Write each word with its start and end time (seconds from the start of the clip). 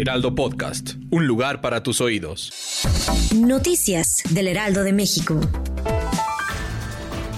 Heraldo 0.00 0.34
Podcast, 0.34 0.94
un 1.10 1.26
lugar 1.26 1.60
para 1.60 1.82
tus 1.82 2.00
oídos. 2.00 2.50
Noticias 3.36 4.22
del 4.30 4.48
Heraldo 4.48 4.82
de 4.82 4.94
México. 4.94 5.38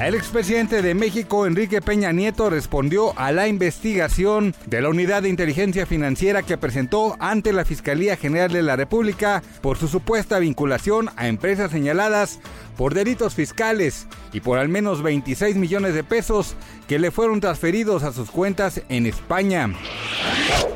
El 0.01 0.15
expresidente 0.15 0.81
de 0.81 0.95
México, 0.95 1.45
Enrique 1.45 1.83
Peña 1.83 2.13
Nieto, 2.13 2.51
respondió 2.51 3.19
a 3.19 3.33
la 3.33 3.49
investigación 3.49 4.55
de 4.67 4.81
la 4.81 4.91
Unidad 4.91 5.23
de 5.23 5.29
Inteligencia 5.29 5.87
Financiera 5.87 6.45
que 6.45 6.57
presentó 6.57 7.17
ante 7.19 7.53
la 7.53 7.65
Fiscalía 7.65 8.17
General 8.17 8.53
de 8.53 8.63
la 8.63 8.77
República 8.77 9.43
por 9.61 9.77
su 9.77 9.89
supuesta 9.89 10.39
vinculación 10.39 11.11
a 11.17 11.27
empresas 11.27 11.73
señaladas 11.73 12.39
por 12.77 12.95
delitos 12.95 13.35
fiscales 13.35 14.07
y 14.33 14.39
por 14.39 14.59
al 14.59 14.69
menos 14.69 15.03
26 15.03 15.57
millones 15.57 15.95
de 15.95 16.05
pesos 16.05 16.55
que 16.87 17.01
le 17.01 17.11
fueron 17.11 17.41
transferidos 17.41 18.05
a 18.05 18.13
sus 18.13 18.31
cuentas 18.31 18.83
en 18.89 19.07
España. 19.07 19.69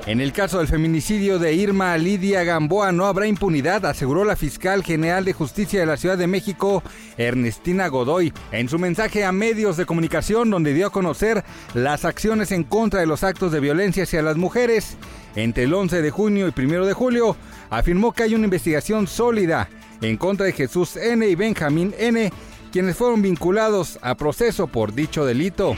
En 0.06 0.20
el 0.20 0.33
caso 0.33 0.59
del 0.59 0.69
feminicidio 0.69 1.41
de 1.41 1.55
Irma 1.55 1.99
Lidia 1.99 2.45
Gamboa 2.45 2.93
no 2.93 3.07
habrá 3.07 3.26
impunidad, 3.26 3.85
aseguró 3.87 4.24
la 4.24 4.37
fiscal 4.37 4.85
general 4.85 5.24
de 5.24 5.32
justicia 5.32 5.80
de 5.80 5.87
la 5.87 5.96
Ciudad 5.96 6.16
de 6.16 6.29
México, 6.29 6.85
Ernestina 7.18 7.88
Godoy, 7.88 8.32
en 8.52 8.68
su 8.68 8.79
mensaje 8.79 9.24
a 9.24 9.32
medios 9.32 9.76
de 9.76 9.85
comunicación 9.85 10.48
donde 10.48 10.74
dio 10.74 10.87
a 10.87 10.93
conocer 10.93 11.43
las 11.74 12.04
acciones 12.04 12.52
en 12.52 12.63
contra 12.63 13.01
de 13.01 13.07
los 13.07 13.24
actos 13.24 13.51
de 13.51 13.59
violencia 13.59 14.04
hacia 14.04 14.23
las 14.23 14.37
mujeres. 14.37 14.96
Entre 15.35 15.65
el 15.65 15.74
11 15.74 16.01
de 16.01 16.10
junio 16.13 16.46
y 16.46 16.60
1 16.60 16.87
de 16.87 16.93
julio, 16.93 17.37
afirmó 17.68 18.13
que 18.13 18.23
hay 18.23 18.37
una 18.37 18.45
investigación 18.45 19.09
sólida 19.09 19.68
en 20.01 20.16
contra 20.18 20.46
de 20.46 20.52
Jesús 20.52 20.96
N. 20.96 21.26
y 21.26 21.35
Benjamín 21.35 21.93
N., 21.98 22.30
quienes 22.77 22.96
fueron 22.96 23.23
vinculados 23.23 23.99
a 24.02 24.16
proceso 24.16 24.66
por 24.66 24.93
dicho 24.93 25.24
delito. 25.24 25.74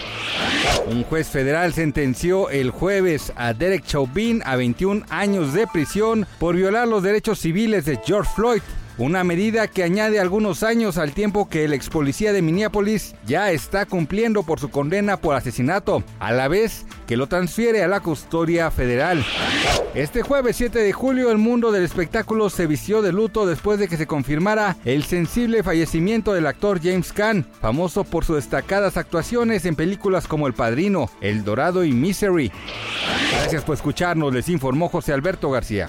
Un 0.89 1.05
juez 1.05 1.29
federal 1.29 1.73
sentenció 1.73 2.51
el 2.51 2.73
jueves 2.73 3.33
a 3.37 3.55
Derek 3.55 3.85
Chauvin 3.85 4.43
a 4.45 4.57
21 4.57 5.05
años 5.09 5.53
de 5.53 5.69
prisión 5.69 6.27
por 6.41 6.57
violar 6.57 6.89
los 6.89 7.05
derechos 7.05 7.39
civiles 7.39 7.85
de 7.85 8.01
George 8.05 8.29
Floyd 8.35 8.63
una 8.99 9.23
medida 9.23 9.69
que 9.69 9.85
añade 9.85 10.19
algunos 10.19 10.63
años 10.63 10.99
al 10.99 11.13
tiempo 11.13 11.49
que 11.49 11.65
el 11.65 11.73
ex 11.73 11.89
policía 11.89 12.33
de 12.33 12.43
Minneapolis 12.43 13.15
ya 13.27 13.53
está 13.53 13.87
cumpliendo 13.87 14.43
por 14.43 14.59
su 14.59 14.71
condena 14.71 15.17
por 15.17 15.37
asesinato, 15.37 16.03
a 16.19 16.33
la 16.33 16.49
vez 16.49 16.85
que 17.07 17.17
lo 17.17 17.29
transfiere 17.29 17.83
a 17.83 17.89
la 17.89 18.01
custodia 18.01 18.71
federal. 18.71 19.25
Este 19.95 20.23
jueves 20.23 20.57
7 20.57 20.81
de 20.81 20.93
julio 20.93 21.31
el 21.31 21.39
mundo 21.39 21.73
del 21.73 21.85
espectáculo 21.85 22.51
se 22.51 22.67
vistió 22.67 23.01
de 23.01 23.13
luto 23.13 23.47
después 23.47 23.79
de 23.79 23.89
que 23.89 23.97
se 23.97 24.07
confirmara 24.07 24.77
el 24.85 25.05
sensible 25.05 25.63
fallecimiento 25.63 26.35
del 26.35 26.47
actor 26.47 26.81
James 26.83 27.13
Caan, 27.13 27.47
famoso 27.61 28.05
por 28.05 28.25
sus 28.25 28.37
destacadas 28.37 28.97
actuaciones 28.97 29.65
en 29.65 29.77
películas 29.77 30.27
como 30.27 30.47
El 30.47 30.55
Padrino, 30.55 31.09
El 31.21 31.45
Dorado 31.45 31.85
y 31.85 31.93
Misery. 31.93 32.51
Gracias 33.33 33.63
por 33.63 33.77
escucharnos, 33.77 34.35
les 34.35 34.49
informó 34.49 34.89
José 34.89 35.13
Alberto 35.13 35.51
García. 35.51 35.89